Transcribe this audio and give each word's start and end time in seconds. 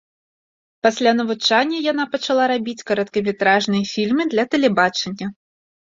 Пасля 0.87 1.11
навучання 1.19 1.77
яна 1.91 2.03
пачала 2.15 2.43
рабіць 2.53 2.85
кароткаметражныя 2.93 3.83
фільмы 3.93 4.23
для 4.37 4.43
тэлебачання. 4.55 5.27